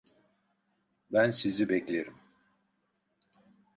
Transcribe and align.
Ben 1.11 1.31
sizi 1.31 1.69
beklerim! 1.69 2.13